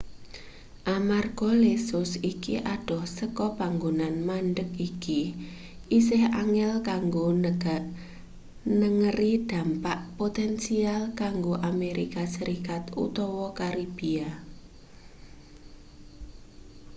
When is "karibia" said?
13.59-14.29